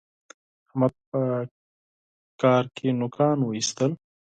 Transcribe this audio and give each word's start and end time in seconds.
احمد 0.67 0.93
په 1.09 1.21
کار 2.41 2.63
کې 2.75 2.87
نوکان 2.99 3.37
واېستل. 3.43 3.91